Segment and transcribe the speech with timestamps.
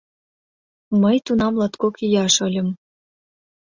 [1.01, 2.69] Мый тунам латкок ияш ыльым...